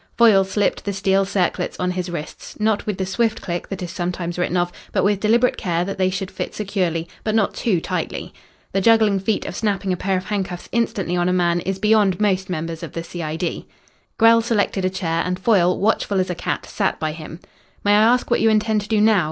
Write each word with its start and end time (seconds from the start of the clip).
Foyle 0.17 0.43
slipped 0.43 0.83
the 0.83 0.93
steel 0.93 1.25
circlets 1.25 1.79
on 1.79 1.91
his 1.91 2.09
wrists, 2.09 2.59
not 2.59 2.87
with 2.87 2.97
the 2.97 3.05
swift 3.05 3.39
click 3.39 3.67
that 3.67 3.83
is 3.83 3.91
sometimes 3.91 4.39
written 4.39 4.57
of, 4.57 4.71
but 4.91 5.03
with 5.03 5.19
deliberate 5.19 5.57
care 5.57 5.85
that 5.85 5.99
they 5.99 6.09
should 6.09 6.31
fit 6.31 6.55
securely, 6.55 7.07
but 7.23 7.35
not 7.35 7.53
too 7.53 7.79
tightly. 7.79 8.33
The 8.71 8.81
juggling 8.81 9.19
feat 9.19 9.45
of 9.45 9.55
snapping 9.55 9.93
a 9.93 9.95
pair 9.95 10.17
of 10.17 10.25
handcuffs 10.25 10.67
instantly 10.71 11.15
on 11.15 11.29
a 11.29 11.31
man 11.33 11.59
is 11.59 11.77
beyond 11.77 12.19
most 12.19 12.49
members 12.49 12.81
of 12.81 12.93
the 12.93 13.03
C.I.D. 13.03 13.67
Grell 14.17 14.41
selected 14.41 14.85
a 14.85 14.89
chair 14.89 15.21
and 15.23 15.37
Foyle, 15.37 15.77
watchful 15.79 16.19
as 16.19 16.31
a 16.31 16.33
cat, 16.35 16.65
sat 16.65 16.99
by 16.99 17.11
him. 17.11 17.39
"May 17.83 17.91
I 17.91 18.01
ask 18.01 18.31
what 18.31 18.41
you 18.41 18.49
intend 18.49 18.81
to 18.81 18.87
do 18.87 18.99
now?" 19.01 19.19